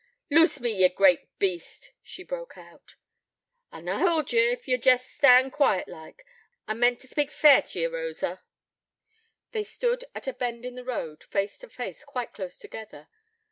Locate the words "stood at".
9.63-10.25